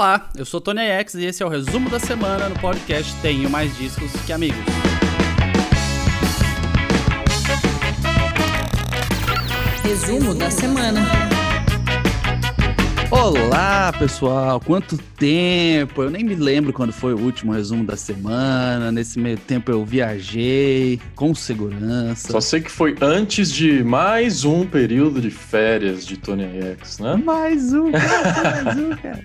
[0.00, 3.50] Olá, eu sou Tony X e esse é o resumo da semana no podcast Tenho
[3.50, 4.64] Mais Discos que Amigos.
[9.84, 11.29] Resumo da semana.
[13.12, 14.60] Olá, pessoal!
[14.60, 16.00] Quanto tempo!
[16.00, 18.92] Eu nem me lembro quando foi o último resumo da semana.
[18.92, 22.30] Nesse meio tempo eu viajei com segurança.
[22.30, 27.16] Só sei que foi antes de mais um período de férias de Tony X, né?
[27.16, 29.24] Mais um, cara, mais um, cara.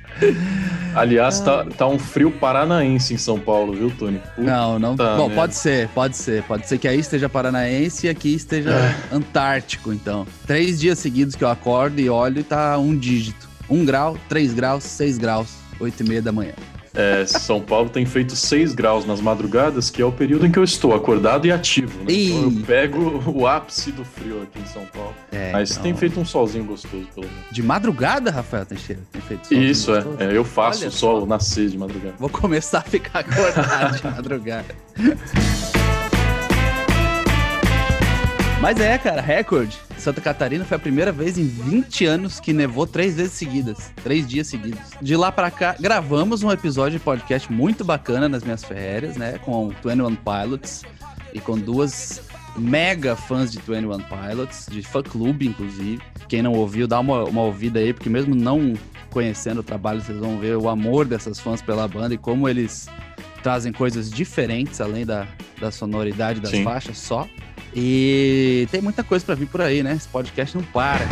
[0.95, 4.19] Aliás, tá, tá um frio paranaense em São Paulo, viu, Tony?
[4.35, 4.95] Puta não, não.
[4.95, 6.41] Bom, pode ser, pode ser.
[6.43, 8.95] Pode ser que aí esteja paranaense e aqui esteja é.
[9.11, 10.25] antártico, então.
[10.47, 13.54] Três dias seguidos que eu acordo e olho e tá um dígito.
[13.69, 16.53] 1 grau, 3 graus, 6 graus, 8 e meia da manhã.
[16.95, 20.57] É, São Paulo tem feito 6 graus nas madrugadas, que é o período em que
[20.57, 21.99] eu estou acordado e ativo.
[21.99, 22.13] Né?
[22.13, 25.13] Então eu pego o ápice do frio aqui em São Paulo.
[25.31, 25.83] É, Mas então...
[25.83, 27.43] tem feito um solzinho gostoso, pelo menos.
[27.51, 29.01] De madrugada, Rafael Teixeira?
[29.11, 30.05] Tem feito Isso, é.
[30.19, 30.37] é.
[30.37, 31.25] Eu faço Olha o sol só.
[31.25, 32.15] nascer de madrugada.
[32.17, 34.75] Vou começar a ficar acordado de madrugada.
[38.61, 39.77] Mas é, cara, recorde.
[39.97, 44.27] Santa Catarina foi a primeira vez em 20 anos que nevou três vezes seguidas, três
[44.27, 44.79] dias seguidos.
[45.01, 49.37] De lá para cá, gravamos um episódio de podcast muito bacana nas minhas férias, né?
[49.39, 50.83] Com 21 Pilots
[51.33, 52.21] e com duas
[52.57, 56.01] mega fãs de 21 Pilots, de fã clube, inclusive.
[56.27, 58.73] Quem não ouviu, dá uma, uma ouvida aí, porque mesmo não
[59.11, 62.87] conhecendo o trabalho, vocês vão ver o amor dessas fãs pela banda e como eles
[63.43, 65.27] trazem coisas diferentes além da,
[65.59, 66.63] da sonoridade das Sim.
[66.63, 67.27] faixas só.
[67.75, 69.93] E tem muita coisa para vir por aí, né?
[69.93, 71.05] Esse podcast não para.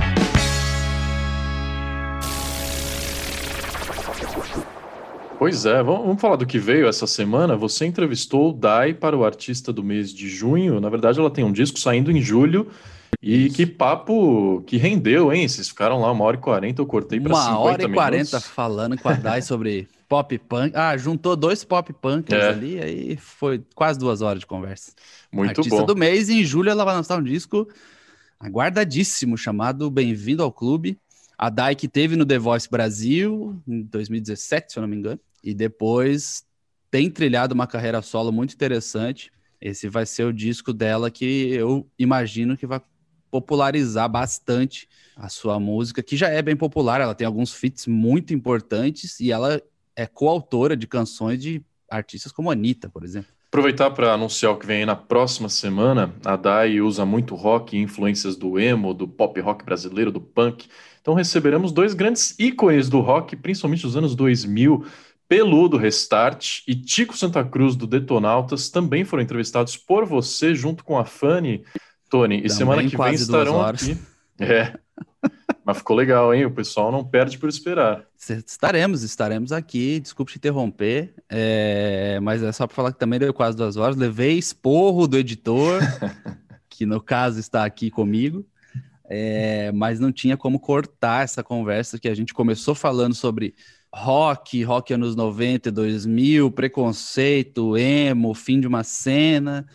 [5.38, 7.58] Pois é, vamos, falar do que veio essa semana.
[7.58, 10.80] Você entrevistou o Dai para o artista do mês de junho.
[10.80, 12.70] Na verdade, ela tem um disco saindo em julho.
[13.22, 15.46] E que papo que rendeu, hein?
[15.46, 17.66] Vocês ficaram lá uma hora e quarenta, eu cortei para 50 minutos.
[17.66, 20.76] Uma hora e quarenta falando com a Dai sobre pop punk.
[20.76, 22.50] Ah, juntou dois pop punkers é.
[22.50, 24.92] ali, aí foi quase duas horas de conversa.
[25.32, 25.86] Muito Artista bom.
[25.88, 27.68] do mês, em julho ela vai lançar um disco
[28.40, 31.00] aguardadíssimo, chamado Bem-vindo ao Clube.
[31.36, 35.20] A Dai que teve no The Voice Brasil em 2017, se eu não me engano,
[35.44, 36.46] e depois
[36.92, 39.32] tem trilhado uma carreira solo muito interessante.
[39.60, 42.80] Esse vai ser o disco dela que eu imagino que vai
[43.32, 48.32] popularizar bastante a sua música, que já é bem popular, ela tem alguns feats muito
[48.32, 49.60] importantes e ela
[49.96, 53.32] é coautora de canções de artistas como Anitta, por exemplo.
[53.48, 56.12] Aproveitar para anunciar o que vem aí na próxima semana.
[56.26, 60.68] A Dai usa muito rock e influências do emo, do pop rock brasileiro, do punk.
[61.00, 64.86] Então receberemos dois grandes ícones do rock, principalmente dos anos 2000.
[65.28, 70.84] Pelu do Restart e Tico Santa Cruz do Detonautas também foram entrevistados por você junto
[70.84, 71.64] com a Fanny,
[72.10, 72.38] Tony.
[72.38, 73.98] E também semana que vem estarão aqui.
[74.40, 74.80] É.
[75.66, 76.46] Mas ficou legal, hein?
[76.46, 78.06] O pessoal não perde por esperar.
[78.46, 80.00] Estaremos, estaremos aqui.
[80.00, 82.20] Desculpe te interromper, é...
[82.22, 83.96] mas é só para falar que também deu quase duas horas.
[83.96, 85.80] Levei esporro do editor,
[86.70, 88.46] que no caso está aqui comigo,
[89.06, 89.72] é...
[89.72, 93.56] mas não tinha como cortar essa conversa que a gente começou falando sobre
[93.94, 99.66] rock, rock anos 90, 2000, preconceito, emo, fim de uma cena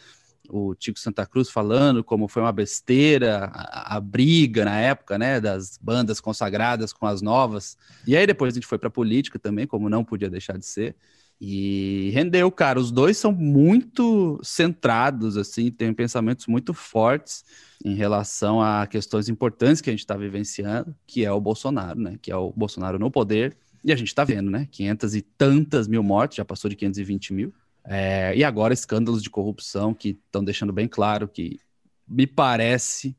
[0.48, 5.40] o Tico Santa Cruz falando como foi uma besteira a, a, briga na época, né,
[5.40, 7.76] das bandas consagradas com as novas.
[8.06, 10.96] E aí depois a gente foi para política também, como não podia deixar de ser.
[11.40, 12.80] E rendeu, cara.
[12.80, 17.44] Os dois são muito centrados, assim, têm pensamentos muito fortes
[17.84, 22.18] em relação a questões importantes que a gente está vivenciando, que é o Bolsonaro, né?
[22.20, 23.56] Que é o Bolsonaro no poder.
[23.84, 24.66] E a gente está vendo, né?
[24.72, 27.54] 500 e tantas mil mortes, já passou de 520 mil.
[27.90, 31.58] É, e agora escândalos de corrupção que estão deixando bem claro que
[32.06, 33.16] me parece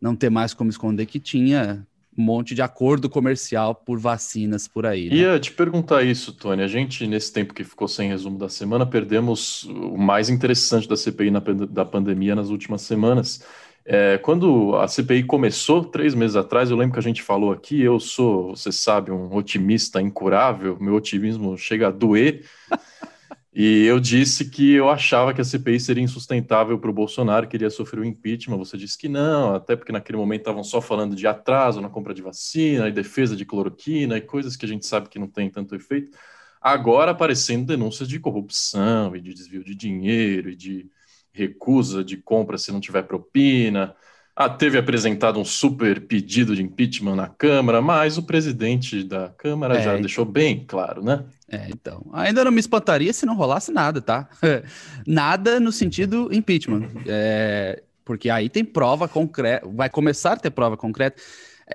[0.00, 1.84] não ter mais como esconder que tinha
[2.16, 5.08] um monte de acordo comercial por vacinas por aí.
[5.08, 5.16] Né?
[5.16, 6.62] Ia te perguntar isso, Tony.
[6.62, 10.96] A gente, nesse tempo que ficou sem resumo da semana, perdemos o mais interessante da
[10.96, 13.44] CPI na, da pandemia nas últimas semanas.
[13.84, 17.80] É, quando a CPI começou, três meses atrás, eu lembro que a gente falou aqui,
[17.80, 22.44] eu sou, você sabe, um otimista incurável, meu otimismo chega a doer.
[23.54, 27.68] E eu disse que eu achava que a CPI seria insustentável para o Bolsonaro, queria
[27.68, 28.56] sofrer o impeachment.
[28.56, 32.14] Você disse que não, até porque naquele momento estavam só falando de atraso na compra
[32.14, 35.50] de vacina e defesa de cloroquina e coisas que a gente sabe que não tem
[35.50, 36.16] tanto efeito.
[36.62, 40.90] Agora aparecendo denúncias de corrupção e de desvio de dinheiro e de
[41.30, 43.94] recusa de compra se não tiver propina.
[44.34, 49.76] Ah, teve apresentado um super pedido de impeachment na Câmara, mas o presidente da Câmara
[49.76, 51.26] é, já deixou bem claro, né?
[51.52, 52.06] É, então.
[52.14, 54.26] Ainda não me espantaria se não rolasse nada, tá?
[55.06, 56.88] nada no sentido impeachment.
[57.06, 61.20] É, porque aí tem prova concreta, vai começar a ter prova concreta.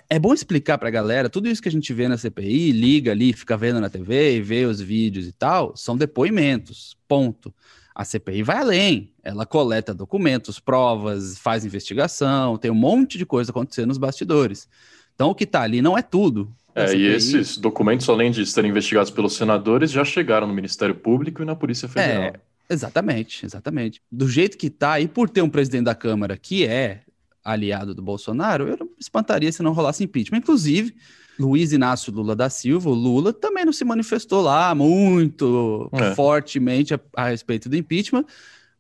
[0.10, 3.12] é bom explicar para a galera, tudo isso que a gente vê na CPI, liga
[3.12, 7.54] ali, fica vendo na TV e vê os vídeos e tal, são depoimentos, ponto.
[7.94, 13.52] A CPI vai além, ela coleta documentos, provas, faz investigação, tem um monte de coisa
[13.52, 14.68] acontecendo nos bastidores.
[15.16, 16.52] Então o que está ali não é tudo.
[16.78, 21.42] É, e esses documentos, além de serem investigados pelos senadores, já chegaram no Ministério Público
[21.42, 22.24] e na Polícia Federal.
[22.24, 22.34] É,
[22.70, 24.02] exatamente, exatamente.
[24.12, 27.02] Do jeito que está, e por ter um presidente da Câmara que é
[27.44, 30.40] aliado do Bolsonaro, eu não espantaria se não rolasse impeachment.
[30.40, 30.94] Inclusive,
[31.40, 36.14] Luiz Inácio Lula da Silva, o Lula, também não se manifestou lá muito é.
[36.16, 38.26] fortemente a, a, respeito do impeachment,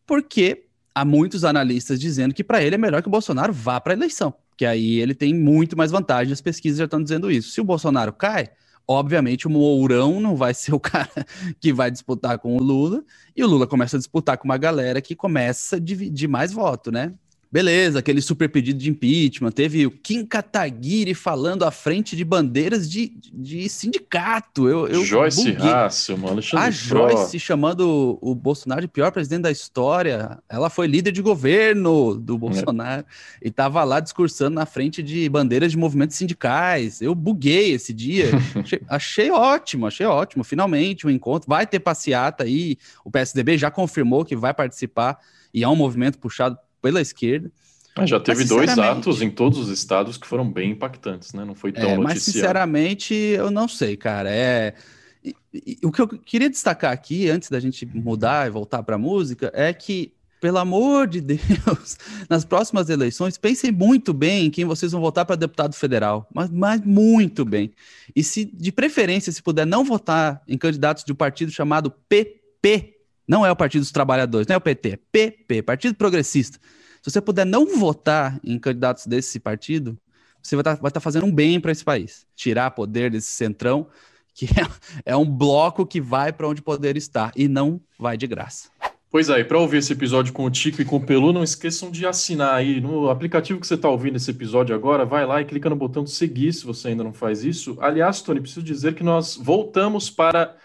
[0.06, 3.94] porque há muitos analistas dizendo que para ele é melhor que o Bolsonaro vá para
[3.94, 7.52] a eleição, que aí ele tem muito mais vantagem, as pesquisas já estão dizendo isso.
[7.52, 8.50] Se o Bolsonaro cai,
[8.88, 11.26] obviamente o Mourão não vai ser o cara
[11.60, 13.04] que vai disputar com o Lula,
[13.36, 16.92] e o Lula começa a disputar com uma galera que começa a dividir mais voto,
[16.92, 17.14] né?
[17.50, 19.52] Beleza, aquele super pedido de impeachment.
[19.52, 24.68] Teve o Kim Kataguiri falando à frente de bandeiras de, de sindicato.
[24.68, 30.40] Eu, eu Joyce Hasselman, Alexandre A Joyce chamando o, Bolsonaro de pior presidente da história.
[30.50, 32.38] Ela foi líder de governo do é.
[32.38, 33.46] Bolsonaro é.
[33.46, 37.02] e estava lá discursando na frente de bandeiras de movimentos sindicais.
[37.02, 38.32] Eu buguei esse dia.
[38.62, 40.44] achei, achei ótimo, achei ótimo.
[40.44, 41.48] Finalmente um encontro.
[41.48, 42.78] Vai ter passeata aí.
[43.06, 45.18] O PSDB já confirmou que vai participar
[45.54, 47.52] e é um movimento puxado pela esquerda.
[47.98, 51.44] Mas já teve mas, dois atos em todos os estados que foram bem impactantes, né?
[51.44, 54.30] Não foi tão é, Mas, sinceramente, eu não sei, cara.
[54.30, 54.76] É...
[55.24, 58.96] E, e, o que eu queria destacar aqui, antes da gente mudar e voltar para
[58.96, 61.98] a música, é que, pelo amor de Deus,
[62.30, 66.52] nas próximas eleições, pensem muito bem em quem vocês vão votar para deputado federal, mas,
[66.52, 67.72] mas muito bem.
[68.16, 72.97] E se, de preferência, se puder não votar em candidatos de um partido chamado PP,
[73.28, 76.60] não é o Partido dos Trabalhadores, não é o PT, é PP, Partido Progressista.
[77.02, 79.98] Se você puder não votar em candidatos desse partido,
[80.42, 82.26] você vai estar tá, tá fazendo um bem para esse país.
[82.36, 83.88] Tirar poder desse centrão,
[84.34, 84.46] que
[85.06, 88.70] é, é um bloco que vai para onde poder estar e não vai de graça.
[89.10, 91.90] Pois é, para ouvir esse episódio com o Tico e com o Pelu, não esqueçam
[91.90, 95.06] de assinar aí no aplicativo que você está ouvindo esse episódio agora.
[95.06, 97.78] Vai lá e clica no botão de seguir se você ainda não faz isso.
[97.80, 100.58] Aliás, Tony, preciso dizer que nós voltamos para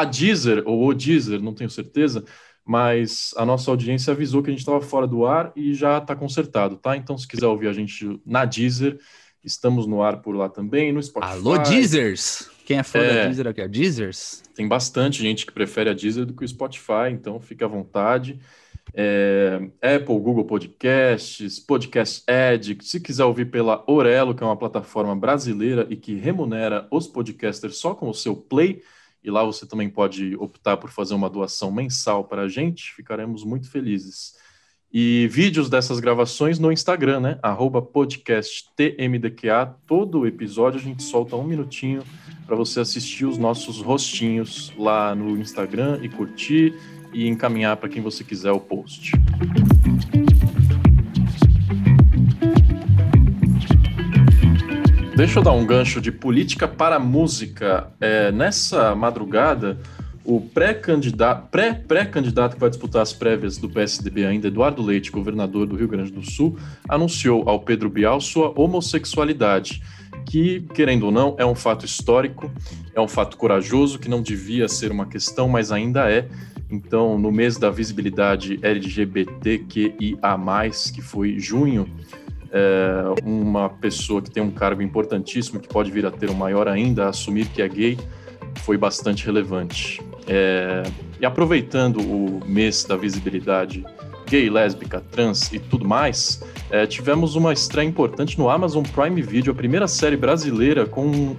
[0.00, 2.24] a Deezer, ou o Deezer, não tenho certeza,
[2.64, 6.16] mas a nossa audiência avisou que a gente estava fora do ar e já está
[6.16, 6.96] consertado, tá?
[6.96, 8.98] Então, se quiser ouvir a gente na Deezer,
[9.44, 11.32] estamos no ar por lá também, no Spotify.
[11.34, 12.50] Alô, Deezers!
[12.64, 13.60] Quem é fã é, da Deezer aqui?
[13.60, 14.42] A Deezers?
[14.54, 18.40] Tem bastante gente que prefere a Deezer do que o Spotify, então fique à vontade.
[18.92, 25.14] É, Apple, Google Podcasts, Podcast Addict, se quiser ouvir pela Orelo, que é uma plataforma
[25.14, 28.82] brasileira e que remunera os podcasters só com o seu play,
[29.24, 33.42] e lá você também pode optar por fazer uma doação mensal para a gente, ficaremos
[33.42, 34.34] muito felizes.
[34.92, 37.38] E vídeos dessas gravações no Instagram, né?
[37.42, 39.74] Arroba podcasttmdqa.
[39.86, 42.04] Todo episódio a gente solta um minutinho
[42.46, 46.74] para você assistir os nossos rostinhos lá no Instagram e curtir
[47.12, 49.12] e encaminhar para quem você quiser o post.
[55.16, 57.86] Deixa eu dar um gancho de política para música.
[58.00, 59.78] É, nessa madrugada,
[60.24, 65.12] o pré-candidato pré, pré -candidato que vai disputar as prévias do PSDB ainda, Eduardo Leite,
[65.12, 66.58] governador do Rio Grande do Sul,
[66.88, 69.80] anunciou ao Pedro Bial sua homossexualidade,
[70.26, 72.50] que, querendo ou não, é um fato histórico,
[72.92, 76.26] é um fato corajoso, que não devia ser uma questão, mas ainda é.
[76.68, 80.18] Então, no mês da visibilidade LGBTQIA+,
[80.92, 81.88] que foi junho,
[82.54, 86.68] é, uma pessoa que tem um cargo importantíssimo, que pode vir a ter um maior
[86.68, 87.98] ainda, assumir que é gay,
[88.60, 90.00] foi bastante relevante.
[90.28, 90.84] É,
[91.20, 93.84] e aproveitando o mês da visibilidade
[94.26, 99.52] gay, lésbica, trans e tudo mais, é, tivemos uma estreia importante no Amazon Prime Video,
[99.52, 101.36] a primeira série brasileira com um,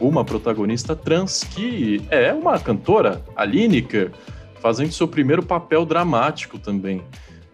[0.00, 4.12] uma protagonista trans que é uma cantora, a Lineker,
[4.60, 7.02] fazendo seu primeiro papel dramático também.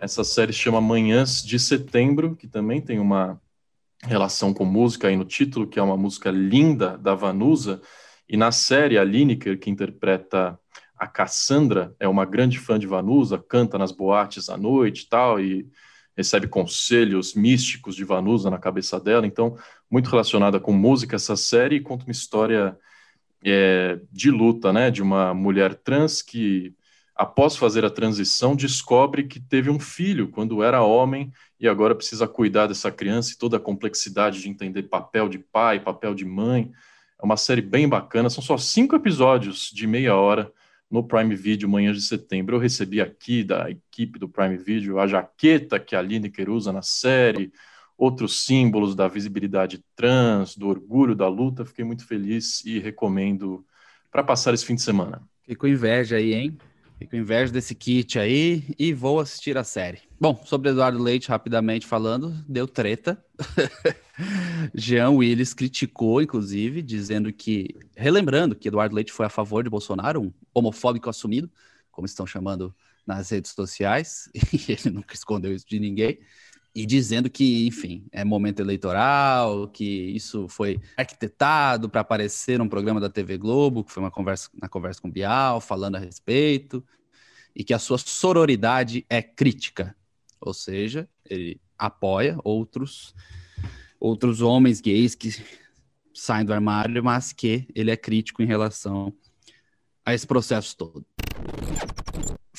[0.03, 3.39] Essa série chama Manhãs de Setembro, que também tem uma
[4.03, 7.83] relação com música aí no título, que é uma música linda da Vanusa.
[8.27, 10.59] E na série, a Lineker, que interpreta
[10.97, 15.39] a Cassandra, é uma grande fã de Vanusa, canta nas boates à noite e tal,
[15.39, 15.69] e
[16.17, 19.27] recebe conselhos místicos de Vanusa na cabeça dela.
[19.27, 19.55] Então,
[19.91, 22.75] muito relacionada com música essa série, e conta uma história
[23.45, 26.75] é, de luta, né, de uma mulher trans que
[27.21, 32.27] após fazer a transição, descobre que teve um filho quando era homem e agora precisa
[32.27, 36.73] cuidar dessa criança e toda a complexidade de entender papel de pai, papel de mãe.
[37.21, 40.51] É uma série bem bacana, são só cinco episódios de meia hora
[40.91, 42.57] no Prime Video manhã de setembro.
[42.57, 46.81] Eu recebi aqui da equipe do Prime Video a jaqueta que a Lineker usa na
[46.81, 47.53] série,
[47.99, 51.67] outros símbolos da visibilidade trans, do orgulho da luta.
[51.67, 53.63] Fiquei muito feliz e recomendo
[54.11, 55.21] para passar esse fim de semana.
[55.59, 56.57] Com inveja aí, hein?
[57.01, 60.01] Fico inveja desse kit aí e vou assistir a série.
[60.21, 63.25] Bom, sobre Eduardo Leite, rapidamente falando, deu treta.
[64.77, 70.21] Jean Willis criticou, inclusive, dizendo que, relembrando que Eduardo Leite foi a favor de Bolsonaro,
[70.21, 71.51] um homofóbico assumido,
[71.91, 72.75] como estão chamando
[73.07, 76.19] nas redes sociais, e ele nunca escondeu isso de ninguém
[76.75, 83.01] e dizendo que, enfim, é momento eleitoral, que isso foi arquitetado para aparecer num programa
[83.01, 86.85] da TV Globo, que foi uma conversa na conversa com Bial, falando a respeito,
[87.55, 89.97] e que a sua sororidade é crítica.
[90.41, 93.15] Ou seja, ele apoia outros
[93.99, 95.31] outros homens gays que
[96.15, 99.13] saem do armário, mas que ele é crítico em relação
[100.07, 101.05] a esse processo todo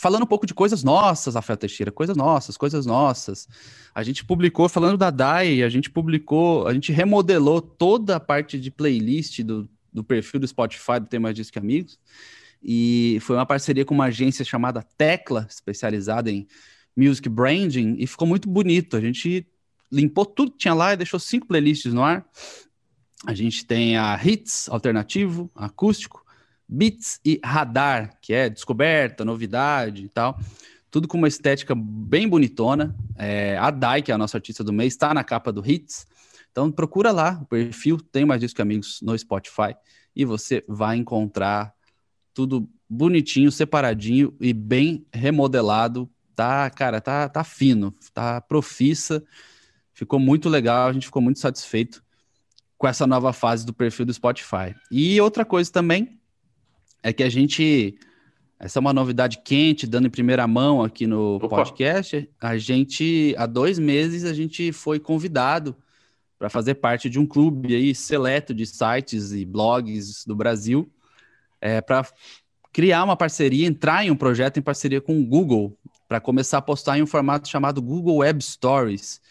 [0.01, 3.47] falando um pouco de coisas nossas, Rafael Teixeira, coisas nossas, coisas nossas.
[3.93, 8.59] A gente publicou, falando da DAI, a gente publicou, a gente remodelou toda a parte
[8.59, 11.99] de playlist do, do perfil do Spotify do Tema Disque Amigos.
[12.63, 16.47] E foi uma parceria com uma agência chamada Tecla, especializada em
[16.97, 18.97] music branding, e ficou muito bonito.
[18.97, 19.45] A gente
[19.91, 22.25] limpou tudo que tinha lá e deixou cinco playlists no ar.
[23.27, 26.20] A gente tem a Hits, alternativo, acústico,
[26.71, 30.39] Beats e Radar, que é descoberta, novidade e tal.
[30.89, 32.95] Tudo com uma estética bem bonitona.
[33.17, 36.07] É, a Dai, que é a nossa artista do mês, está na capa do Hits.
[36.51, 39.75] Então procura lá o perfil, tem mais disco que amigos no Spotify
[40.15, 41.73] e você vai encontrar
[42.33, 46.09] tudo bonitinho, separadinho e bem remodelado.
[46.35, 49.23] Tá, cara, tá, tá fino, tá profissa.
[49.93, 52.03] Ficou muito legal, a gente ficou muito satisfeito
[52.77, 54.73] com essa nova fase do perfil do Spotify.
[54.89, 56.19] E outra coisa também,
[57.03, 57.97] é que a gente.
[58.59, 61.49] Essa é uma novidade quente, dando em primeira mão aqui no Opa.
[61.49, 62.29] podcast.
[62.39, 65.75] A gente, há dois meses, a gente foi convidado
[66.37, 70.91] para fazer parte de um clube aí seleto de sites e blogs do Brasil,
[71.59, 72.05] é, para
[72.71, 75.75] criar uma parceria, entrar em um projeto em parceria com o Google,
[76.07, 79.21] para começar a postar em um formato chamado Google Web Stories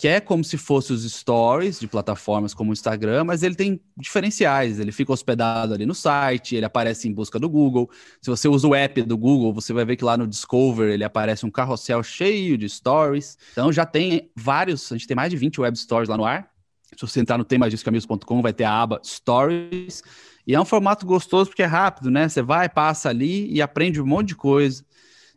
[0.00, 3.78] que é como se fosse os stories de plataformas como o Instagram, mas ele tem
[3.98, 4.80] diferenciais.
[4.80, 7.90] Ele fica hospedado ali no site, ele aparece em busca do Google.
[8.18, 11.04] Se você usa o app do Google, você vai ver que lá no Discover ele
[11.04, 13.36] aparece um carrossel cheio de stories.
[13.52, 16.50] Então já tem vários, a gente tem mais de 20 web stories lá no ar.
[16.96, 20.02] Se você entrar no temadiscamigos.com, vai ter a aba Stories.
[20.46, 22.26] E é um formato gostoso porque é rápido, né?
[22.26, 24.82] Você vai, passa ali e aprende um monte de coisa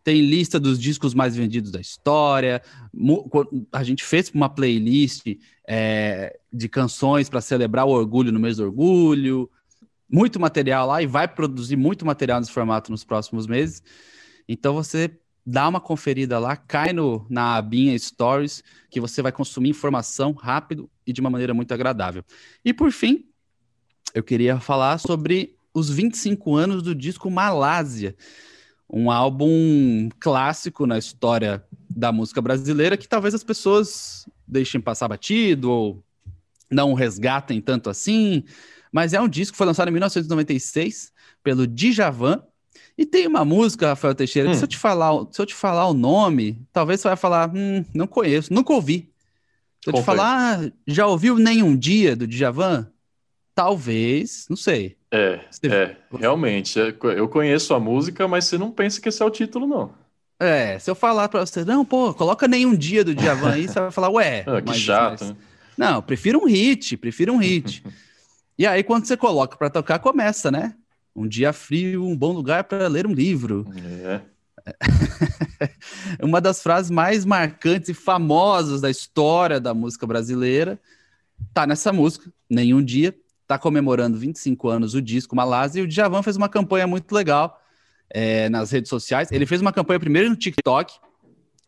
[0.04, 2.62] tem lista dos discos mais vendidos da história.
[3.72, 8.64] A gente fez uma playlist é, de canções para celebrar o orgulho no mês do
[8.64, 9.50] orgulho.
[10.10, 13.82] Muito material lá e vai produzir muito material nesse formato nos próximos meses.
[14.48, 15.10] Então você
[15.46, 20.90] dá uma conferida lá, cai no, na abinha Stories, que você vai consumir informação rápido
[21.08, 22.24] e de uma maneira muito agradável.
[22.64, 23.26] E por fim,
[24.14, 28.16] eu queria falar sobre os 25 anos do disco Malásia
[28.90, 35.72] um álbum clássico na história da música brasileira que talvez as pessoas deixem passar batido
[35.72, 36.04] ou
[36.70, 38.44] não resgatem tanto assim,
[38.92, 41.12] mas é um disco que foi lançado em 1996
[41.44, 42.42] pelo Djavan
[42.98, 44.52] e tem uma música, Rafael Teixeira, hum.
[44.52, 47.52] que se eu te falar, se eu te falar o nome, talvez você vai falar,
[47.54, 49.12] hum, não conheço, nunca ouvi.
[49.84, 52.88] Se eu te falar, ah, já ouviu Nenhum Dia do Djavan?
[53.54, 54.98] Talvez, não sei.
[55.14, 55.68] É, você...
[55.68, 56.80] é, realmente.
[56.80, 59.94] É, eu conheço a música, mas você não pensa que esse é o título, não.
[60.40, 63.80] É, se eu falar pra você, não, pô, coloca nenhum dia do Djavan aí, você
[63.80, 64.44] vai falar, ué.
[64.50, 65.22] Ah, que mas, chato.
[65.22, 65.30] Mas...
[65.30, 65.36] Né?
[65.78, 67.84] Não, prefiro um hit, prefiro um hit.
[68.58, 70.74] e aí, quando você coloca para tocar, começa, né?
[71.16, 73.68] Um dia frio, um bom lugar para ler um livro.
[74.04, 74.22] É.
[76.24, 80.80] Uma das frases mais marcantes e famosas da história da música brasileira
[81.54, 83.14] tá nessa música, Nenhum Dia,
[83.44, 87.62] está comemorando 25 anos o disco Malásia e o Djavan fez uma campanha muito legal
[88.10, 89.32] é, nas redes sociais.
[89.32, 90.94] Ele fez uma campanha primeiro no TikTok,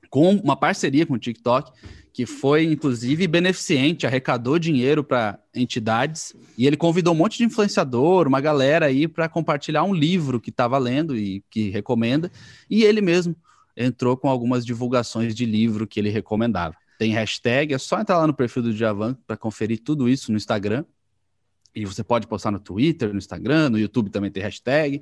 [0.09, 1.71] com uma parceria com o TikTok,
[2.13, 8.25] que foi inclusive beneficente, arrecadou dinheiro para entidades e ele convidou um monte de influenciador,
[8.27, 12.31] uma galera aí para compartilhar um livro que estava lendo e que recomenda,
[12.69, 13.35] e ele mesmo
[13.75, 16.75] entrou com algumas divulgações de livro que ele recomendava.
[16.97, 20.37] Tem hashtag, é só entrar lá no perfil do Djavan para conferir tudo isso no
[20.37, 20.85] Instagram.
[21.75, 25.01] E você pode postar no Twitter, no Instagram, no YouTube também tem hashtag.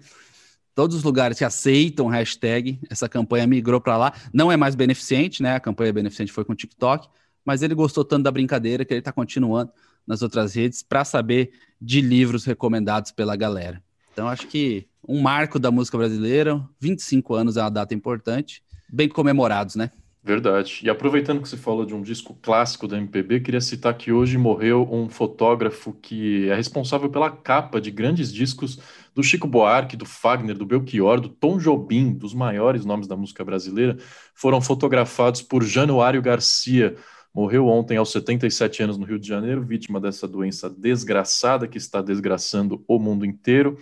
[0.73, 4.13] Todos os lugares que aceitam hashtag, essa campanha migrou para lá.
[4.33, 5.55] Não é mais beneficente, né?
[5.55, 7.07] A campanha beneficente foi com o TikTok,
[7.45, 9.71] mas ele gostou tanto da brincadeira que ele está continuando
[10.05, 13.83] nas outras redes para saber de livros recomendados pela galera.
[14.11, 19.07] Então, acho que um marco da música brasileira, 25 anos é uma data importante, bem
[19.07, 19.91] comemorados, né?
[20.25, 20.79] Verdade.
[20.81, 24.37] E aproveitando que você falou de um disco clássico da MPB, queria citar que hoje
[24.37, 28.79] morreu um fotógrafo que é responsável pela capa de grandes discos
[29.13, 33.43] do Chico Buarque, do Fagner, do Belchior, do Tom Jobim, dos maiores nomes da música
[33.43, 33.97] brasileira,
[34.33, 36.95] foram fotografados por Januário Garcia.
[37.33, 42.01] Morreu ontem aos 77 anos no Rio de Janeiro, vítima dessa doença desgraçada que está
[42.01, 43.77] desgraçando o mundo inteiro.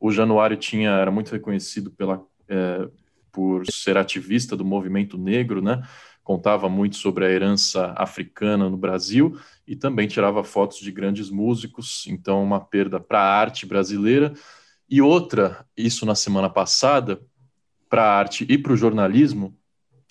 [0.00, 2.88] O Januário tinha, era muito reconhecido pela é,
[3.36, 5.82] por ser ativista do movimento negro, né?
[6.24, 9.38] Contava muito sobre a herança africana no Brasil
[9.68, 14.32] e também tirava fotos de grandes músicos, então uma perda para a arte brasileira.
[14.88, 17.20] E outra, isso na semana passada,
[17.90, 19.54] para a arte e para o jornalismo,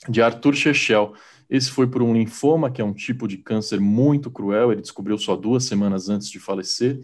[0.07, 1.15] de Arthur Chechel.
[1.49, 5.17] Esse foi por um linfoma, que é um tipo de câncer muito cruel, ele descobriu
[5.17, 7.01] só duas semanas antes de falecer,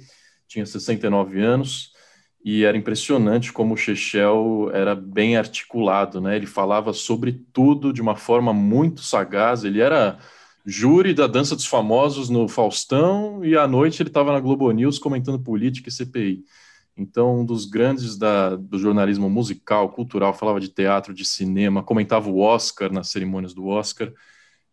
[0.47, 1.93] tinha 69 anos,
[2.43, 6.35] e era impressionante como o Chechel era bem articulado, né?
[6.35, 9.63] Ele falava sobre tudo de uma forma muito sagaz.
[9.63, 10.17] Ele era
[10.65, 14.97] júri da Dança dos Famosos no Faustão e à noite ele estava na Globo News
[14.97, 16.43] comentando política e CPI.
[16.97, 22.29] Então, um dos grandes da, do jornalismo musical, cultural, falava de teatro, de cinema, comentava
[22.29, 24.11] o Oscar nas cerimônias do Oscar.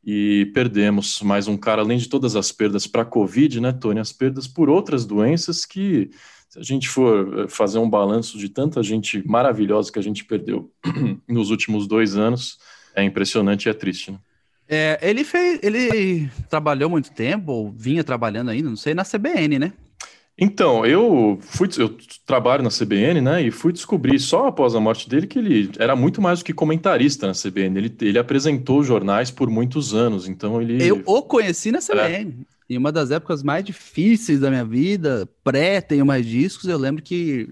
[0.05, 4.01] E perdemos mais um cara, além de todas as perdas para a Covid, né, Tony?
[4.01, 6.11] As perdas por outras doenças que
[6.49, 10.25] se a gente for eh, fazer um balanço de tanta gente maravilhosa que a gente
[10.25, 10.71] perdeu
[11.29, 12.59] nos últimos dois anos,
[12.95, 14.19] é impressionante e é triste, né?
[14.71, 19.59] É, ele fez, ele trabalhou muito tempo, ou vinha trabalhando ainda, não sei, na CBN,
[19.59, 19.73] né?
[20.41, 23.43] Então, eu fui, eu trabalho na CBN, né?
[23.43, 26.53] E fui descobrir só após a morte dele que ele era muito mais do que
[26.53, 27.77] comentarista na CBN.
[27.77, 30.87] Ele, ele apresentou jornais por muitos anos, então ele.
[30.87, 32.37] Eu o conheci na CBN.
[32.45, 32.58] É.
[32.69, 37.03] Em uma das épocas mais difíceis da minha vida, pré tenho mais discos, eu lembro
[37.03, 37.49] que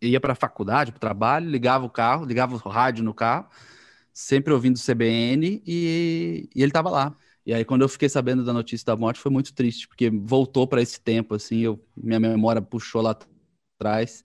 [0.00, 3.48] ia para a faculdade, para o trabalho, ligava o carro, ligava o rádio no carro,
[4.12, 7.16] sempre ouvindo CBN e, e ele estava lá.
[7.44, 10.66] E aí, quando eu fiquei sabendo da notícia da morte, foi muito triste, porque voltou
[10.66, 13.16] para esse tempo, assim, eu, minha memória puxou lá
[13.78, 14.24] atrás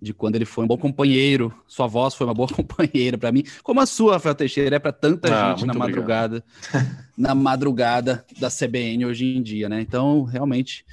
[0.00, 1.52] de quando ele foi um bom companheiro.
[1.66, 4.92] Sua voz foi uma boa companheira para mim, como a sua, Rafael Teixeira, é para
[4.92, 6.44] tanta ah, gente na madrugada,
[7.16, 9.80] na madrugada da CBN hoje em dia, né?
[9.80, 10.84] Então, realmente,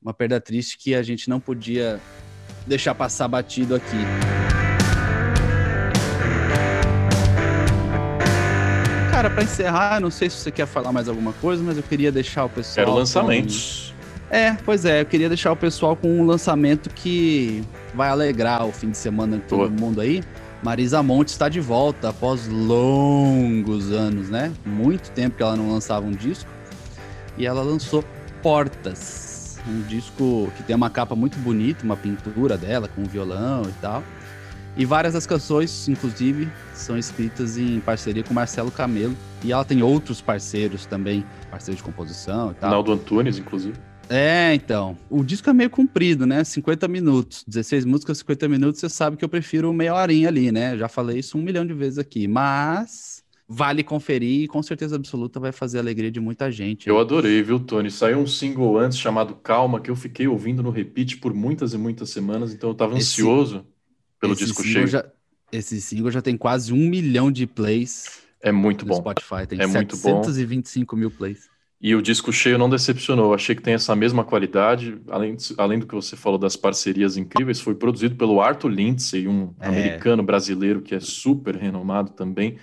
[0.00, 2.00] uma perda triste que a gente não podia
[2.66, 3.96] deixar passar batido aqui.
[9.10, 12.12] Cara, para encerrar, não sei se você quer falar mais alguma coisa, mas eu queria
[12.12, 12.84] deixar o pessoal.
[12.84, 13.90] Quero lançamentos.
[13.90, 13.95] Com...
[14.30, 17.62] É, pois é, eu queria deixar o pessoal com um lançamento que
[17.94, 20.22] vai alegrar o fim de semana de todo mundo aí.
[20.62, 24.52] Marisa Monte está de volta após longos anos, né?
[24.64, 26.50] Muito tempo que ela não lançava um disco.
[27.38, 28.04] E ela lançou
[28.42, 33.62] Portas, um disco que tem uma capa muito bonita, uma pintura dela com um violão
[33.64, 34.02] e tal.
[34.76, 39.16] E várias das canções, inclusive, são escritas em parceria com Marcelo Camelo.
[39.42, 42.70] E ela tem outros parceiros também, parceiros de composição e tal.
[42.70, 43.76] Naldo Antunes, inclusive.
[44.08, 44.96] É, então.
[45.10, 46.44] O disco é meio comprido, né?
[46.44, 47.44] 50 minutos.
[47.46, 48.80] 16 músicas, 50 minutos.
[48.80, 50.76] Você sabe que eu prefiro meia horinha ali, né?
[50.76, 52.28] Já falei isso um milhão de vezes aqui.
[52.28, 56.88] Mas vale conferir e com certeza absoluta vai fazer a alegria de muita gente.
[56.88, 57.90] Eu adorei, viu, Tony?
[57.90, 61.78] Saiu um single antes chamado Calma, que eu fiquei ouvindo no repeat por muitas e
[61.78, 63.64] muitas semanas, então eu tava esse, ansioso
[64.20, 64.86] pelo disco cheio.
[64.86, 65.04] Já,
[65.52, 68.20] esse single já tem quase um milhão de plays.
[68.40, 68.96] É muito bom.
[68.96, 71.48] Spotify tem é 725 mil plays.
[71.86, 73.32] E o disco cheio não decepcionou.
[73.32, 75.00] Achei que tem essa mesma qualidade.
[75.08, 79.54] Além, além do que você falou das parcerias incríveis, foi produzido pelo Arthur Lindsay, um
[79.60, 79.68] é.
[79.68, 82.58] americano brasileiro que é super renomado também.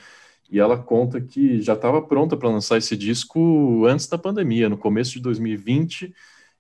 [0.51, 4.75] E ela conta que já estava pronta para lançar esse disco antes da pandemia, no
[4.77, 6.13] começo de 2020.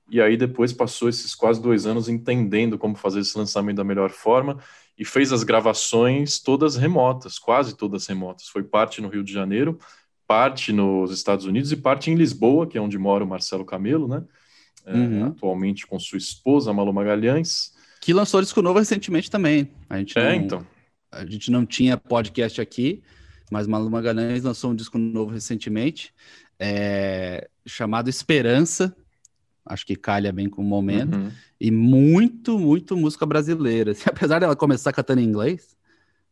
[0.09, 4.09] E aí depois passou esses quase dois anos entendendo como fazer esse lançamento da melhor
[4.09, 4.57] forma
[4.97, 8.47] e fez as gravações todas remotas, quase todas remotas.
[8.47, 9.77] Foi parte no Rio de Janeiro,
[10.27, 14.07] parte nos Estados Unidos e parte em Lisboa, que é onde mora o Marcelo Camelo,
[14.07, 14.23] né?
[14.85, 15.25] É, uhum.
[15.27, 17.73] atualmente com sua esposa, Malu Magalhães.
[18.01, 19.71] Que lançou disco novo recentemente também.
[19.89, 20.67] A gente é, não, então.
[21.11, 23.01] A gente não tinha podcast aqui,
[23.49, 26.13] mas Malu Magalhães lançou um disco novo recentemente,
[26.59, 28.95] é, chamado Esperança.
[29.65, 31.15] Acho que calha bem com o momento.
[31.15, 31.31] Uhum.
[31.59, 33.93] E muito, muito música brasileira.
[34.05, 35.77] Apesar dela começar cantando em inglês,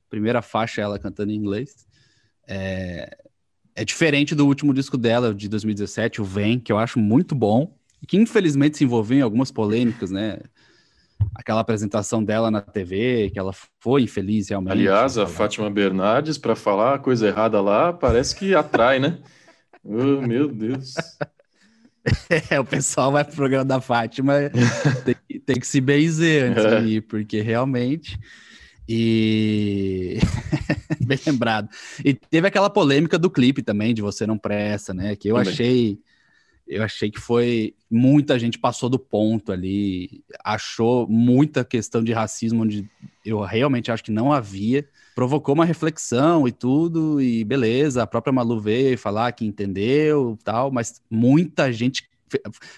[0.09, 1.87] primeira faixa ela cantando em inglês,
[2.45, 3.17] é,
[3.75, 7.73] é diferente do último disco dela, de 2017, o Vem, que eu acho muito bom,
[8.01, 10.39] e que infelizmente se envolveu em algumas polêmicas, né?
[11.35, 14.73] Aquela apresentação dela na TV, que ela foi infeliz realmente.
[14.73, 19.19] Aliás, a Fátima Bernardes, para falar a coisa errada lá, parece que atrai, né?
[19.83, 20.95] oh, meu Deus.
[22.49, 24.33] É, o pessoal vai pro programa da Fátima,
[25.05, 26.81] tem, tem que se benzer antes é.
[26.81, 28.19] de ir, porque realmente.
[28.89, 30.17] E
[31.15, 31.69] bem lembrado.
[32.03, 35.15] E teve aquela polêmica do clipe também, de Você Não Presta, né?
[35.15, 35.51] Que eu Também.
[35.51, 35.99] achei.
[36.67, 37.75] Eu achei que foi.
[37.89, 42.89] Muita gente passou do ponto ali, achou muita questão de racismo, onde
[43.25, 44.87] eu realmente acho que não havia.
[45.13, 50.71] Provocou uma reflexão e tudo, e beleza, a própria Malu veio falar que entendeu tal,
[50.71, 52.09] mas muita gente.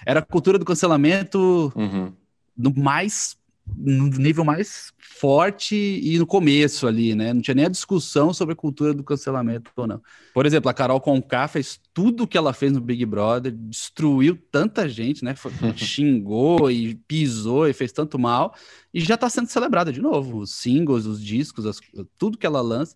[0.03, 2.11] Era a cultura do cancelamento Uhum.
[2.57, 3.37] no mais
[3.75, 7.33] no nível mais forte e no começo ali, né?
[7.33, 10.01] Não tinha nem a discussão sobre a cultura do cancelamento ou não.
[10.33, 14.37] Por exemplo, a Carol Conká fez tudo o que ela fez no Big Brother, destruiu
[14.51, 15.35] tanta gente, né?
[15.35, 18.53] Foi- xingou e pisou e fez tanto mal
[18.93, 20.39] e já tá sendo celebrada de novo.
[20.39, 21.79] Os singles, os discos, as-
[22.17, 22.95] tudo que ela lança.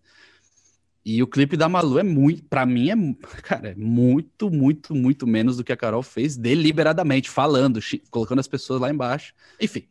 [1.10, 2.96] E o clipe da Malu é muito, pra mim é,
[3.42, 7.80] cara, é muito, muito, muito menos do que a Carol fez deliberadamente, falando,
[8.12, 9.34] colocando as pessoas lá embaixo.
[9.58, 9.84] Enfim,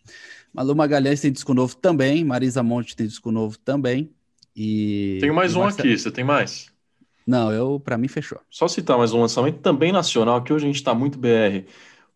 [0.56, 4.14] Malu Magalhães tem disco novo também, Marisa Monte tem disco novo também.
[4.54, 6.72] E Tenho mais e um Marce- aqui, você tem mais?
[7.26, 8.40] Não, eu para mim fechou.
[8.50, 11.66] Só citar mais um lançamento também nacional, que hoje a gente está muito BR.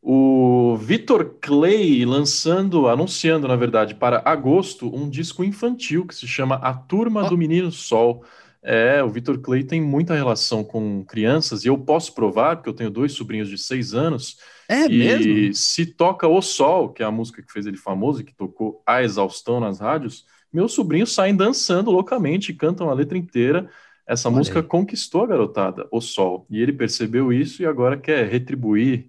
[0.02, 6.54] O Vitor Clay lançando, anunciando, na verdade, para agosto, um disco infantil que se chama
[6.56, 7.28] A Turma Ó.
[7.28, 8.24] do Menino Sol.
[8.62, 12.74] É, o Vitor Clay tem muita relação com crianças, e eu posso provar, porque eu
[12.74, 14.36] tenho dois sobrinhos de seis anos,
[14.68, 15.54] É e mesmo?
[15.54, 18.82] se toca O Sol, que é a música que fez ele famoso, e que tocou
[18.86, 23.70] a exaustão nas rádios, meus sobrinhos saem dançando loucamente, cantam a letra inteira.
[24.06, 24.62] Essa Olha música aí.
[24.62, 26.46] conquistou a garotada, O Sol.
[26.50, 29.08] E ele percebeu isso e agora quer retribuir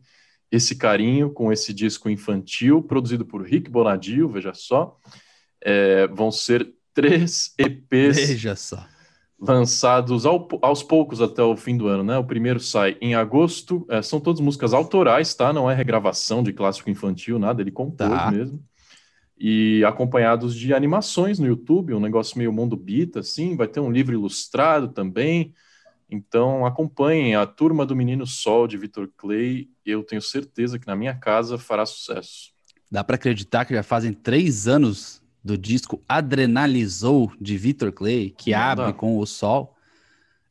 [0.51, 4.97] esse carinho com esse disco infantil, produzido por Rick Bonadio, veja só.
[5.63, 8.85] É, vão ser três EPs Veja só.
[9.41, 12.17] Lançados ao- aos poucos até o fim do ano, né?
[12.17, 15.51] O primeiro sai em agosto, é, são todas músicas autorais, tá?
[15.51, 18.29] Não é regravação de clássico infantil, nada, ele compôs Tá.
[18.31, 18.63] mesmo.
[19.37, 23.91] E acompanhados de animações no YouTube, um negócio meio mundo bita, assim, vai ter um
[23.91, 25.51] livro ilustrado também.
[26.07, 30.95] Então acompanhem a Turma do Menino Sol de Vitor Clay, eu tenho certeza que na
[30.95, 32.51] minha casa fará sucesso.
[32.91, 38.53] Dá para acreditar que já fazem três anos do disco Adrenalizou de Vitor Clay, que
[38.53, 39.75] abre com o Sol.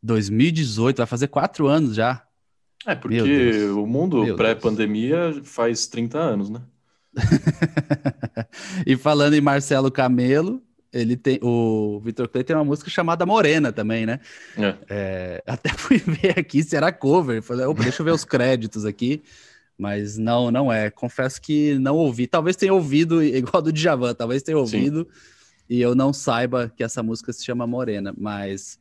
[0.03, 2.25] 2018, vai fazer quatro anos já.
[2.87, 3.21] É, porque
[3.71, 6.63] o mundo pré-pandemia faz 30 anos, né?
[8.87, 13.73] e falando em Marcelo Camelo, ele tem o Vitor Clay tem uma música chamada Morena
[13.73, 14.21] também, né?
[14.57, 14.75] É.
[14.89, 17.43] É, até fui ver aqui se era cover.
[17.43, 19.23] Falei, opa, deixa eu ver os créditos aqui.
[19.81, 20.91] Mas não, não é.
[20.91, 22.27] Confesso que não ouvi.
[22.27, 24.61] Talvez tenha ouvido, igual do Djavan, talvez tenha Sim.
[24.61, 25.09] ouvido
[25.71, 28.13] e eu não saiba que essa música se chama Morena.
[28.19, 28.79] Mas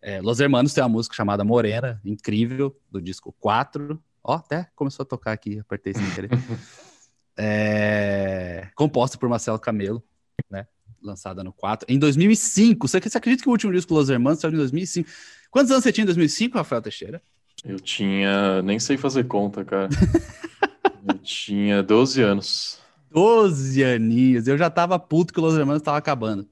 [0.00, 4.02] é, Los Hermanos tem uma música chamada Morena, incrível, do disco 4.
[4.24, 6.30] Ó, até começou a tocar aqui, apertei sem querer.
[7.40, 10.02] É, composta por Marcelo Camelo,
[10.50, 10.66] né?
[11.00, 11.86] Lançada no 4.
[11.88, 15.08] Em 2005, você, você acredita que o último disco Los Hermanos saiu em 2005?
[15.48, 17.22] Quantos anos você tinha em 2005, Rafael Teixeira?
[17.64, 18.62] Eu tinha.
[18.62, 19.88] Nem sei fazer conta, cara.
[21.06, 22.78] Eu tinha 12 anos.
[23.10, 24.46] 12 aninhos.
[24.46, 26.46] Eu já tava puto que o Los Hermanos tava acabando.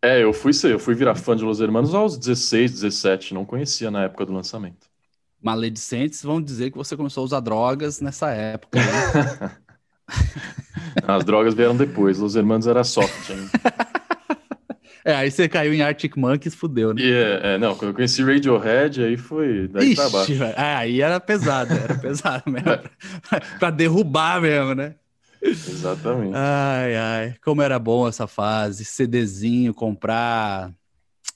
[0.00, 3.44] É, eu fui ser, eu fui virar fã de Los Hermanos aos 16, 17, não
[3.44, 4.86] conhecia na época do lançamento.
[5.42, 8.78] Maledicentes vão dizer que você começou a usar drogas nessa época.
[8.78, 9.56] né?
[11.06, 13.50] As drogas vieram depois, Los Hermanos era soft ainda.
[15.08, 17.00] é, aí você caiu em Arctic Monkeys, fudeu, né?
[17.02, 20.34] E é, é, não, quando eu conheci Radiohead, aí foi daí pra Ixi, baixo.
[20.34, 20.54] velho.
[20.56, 22.64] Ah, aí era pesado, era pesado mesmo.
[23.28, 24.94] pra, pra derrubar mesmo, né?
[25.42, 26.34] Exatamente.
[26.34, 30.72] Ai, ai, como era bom essa fase, CDzinho, comprar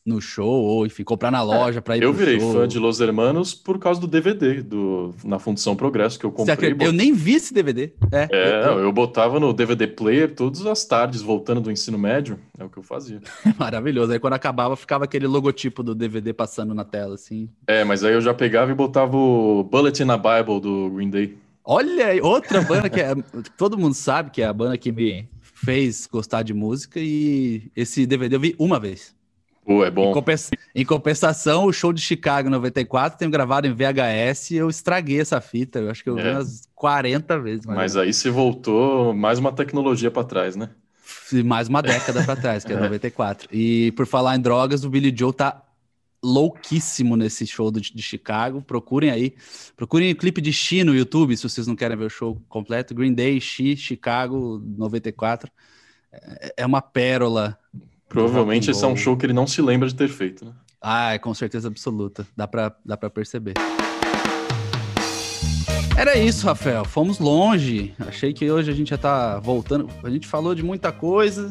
[0.04, 2.52] no show, ou enfim, comprar na loja pra ir Eu virei show.
[2.52, 6.74] fã de Los Hermanos por causa do DVD do, na Fundição Progresso que eu comprei.
[6.80, 7.92] Eu nem vi esse DVD.
[8.10, 12.38] É, É, eu- eu botava no DVD player todas as tardes, voltando do ensino médio,
[12.58, 13.20] é o que eu fazia.
[13.58, 14.12] Maravilhoso.
[14.12, 17.48] Aí quando acabava, ficava aquele logotipo do DVD passando na tela, assim.
[17.66, 21.10] É, mas aí eu já pegava e botava o Bullet in a Bible do Green
[21.10, 21.36] Day.
[21.64, 23.14] Olha aí, outra banda que é,
[23.56, 28.04] todo mundo sabe que é a banda que me fez gostar de música e esse
[28.04, 29.14] DVD eu vi uma vez.
[29.64, 30.12] Pô, é Em, bom.
[30.12, 35.20] compensa- em compensação, o show de Chicago 94 tenho gravado em VHS e eu estraguei
[35.20, 35.78] essa fita.
[35.78, 36.32] Eu acho que eu vi É.
[36.32, 37.64] umas 40 vezes.
[37.64, 40.70] mais Mas aí você voltou mais uma tecnologia pra trás, né?
[41.44, 42.76] mais uma década pra trás, que é
[43.10, 43.48] 94.
[43.52, 45.62] E por falar em drogas, o Billy Joe tá
[46.22, 48.62] louquíssimo nesse show do- de Chicago.
[48.62, 49.34] Procurem aí.
[49.76, 52.94] Procurem o clipe de Xi no YouTube, se vocês não querem ver o show completo.
[52.94, 55.50] Green Day, Xi, Chicago 94.
[56.12, 57.58] É- É uma pérola.
[58.12, 60.52] Provavelmente esse é um show que ele não se lembra de ter feito, né?
[60.80, 62.26] Ah, é com certeza absoluta.
[62.36, 63.54] Dá pra, dá pra perceber.
[65.96, 66.84] Era isso, Rafael.
[66.84, 67.94] Fomos longe.
[68.00, 69.88] Achei que hoje a gente já tá voltando.
[70.02, 71.50] A gente falou de muita coisa.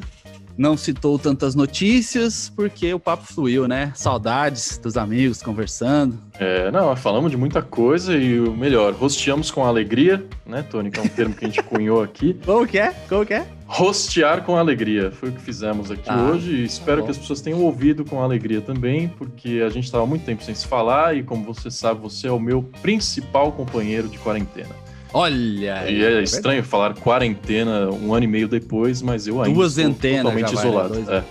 [0.58, 3.92] não citou tantas notícias, porque o papo fluiu, né?
[3.96, 6.20] Saudades dos amigos conversando.
[6.40, 10.92] É, não, falamos de muita coisa e o melhor, rosteamos com alegria, né, Tony?
[10.92, 12.38] Que é um termo que a gente cunhou aqui.
[12.46, 12.92] Como que é?
[13.08, 13.48] Como que é?
[13.74, 15.12] Rostear com alegria.
[15.12, 18.04] Foi o que fizemos aqui ah, hoje e espero tá que as pessoas tenham ouvido
[18.04, 21.72] com alegria também, porque a gente estava muito tempo sem se falar e, como você
[21.72, 24.76] sabe, você é o meu principal companheiro de quarentena.
[25.14, 25.90] Olha!
[25.90, 29.78] E é, é estranho falar quarentena um ano e meio depois, mas eu ainda Duas
[29.78, 31.00] estou totalmente isolado.
[31.00, 31.06] Né?
[31.18, 31.24] é.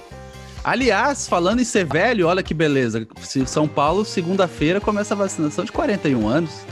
[0.64, 3.06] Aliás, falando em ser velho, olha que beleza.
[3.44, 6.62] São Paulo, segunda-feira, começa a vacinação de 41 anos.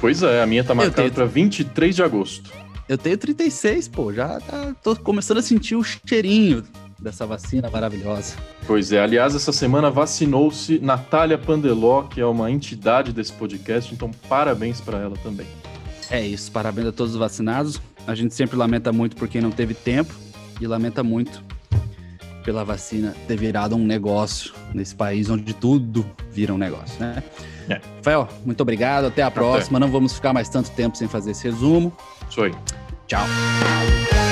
[0.00, 1.12] Pois é, a minha tá marcada tenho...
[1.12, 2.50] para 23 de agosto.
[2.90, 6.64] Eu tenho 36, pô, já tá, tô começando a sentir o cheirinho
[6.98, 8.34] dessa vacina maravilhosa.
[8.66, 14.10] Pois é, aliás, essa semana vacinou-se Natália Pandeló, que é uma entidade desse podcast, então
[14.28, 15.46] parabéns para ela também.
[16.10, 17.80] É isso, parabéns a todos os vacinados.
[18.08, 20.12] A gente sempre lamenta muito por quem não teve tempo
[20.60, 21.44] e lamenta muito
[22.44, 27.22] pela vacina ter virado um negócio nesse país onde tudo vira um negócio, né?
[27.68, 27.80] É.
[27.98, 29.04] Rafael, muito obrigado.
[29.04, 29.78] Até a próxima.
[29.78, 29.86] Até.
[29.86, 31.92] Não vamos ficar mais tanto tempo sem fazer esse resumo.
[32.28, 32.52] Isso aí.
[33.10, 34.29] Ciao.